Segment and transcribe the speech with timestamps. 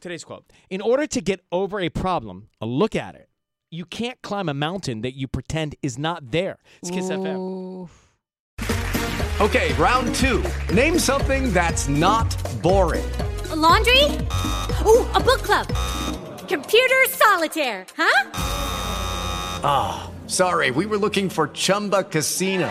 [0.00, 3.28] Today's quote In order to get over a problem, a look at it,
[3.70, 6.58] you can't climb a mountain that you pretend is not there.
[6.82, 7.88] It's Kiss FM.
[9.40, 10.42] Okay, round two.
[10.74, 13.08] Name something that's not boring.
[13.50, 14.04] A laundry?
[14.84, 15.66] Ooh, a book club.
[16.48, 18.30] Computer solitaire, huh?
[19.62, 22.70] Ah, oh, sorry, we were looking for Chumba Casino.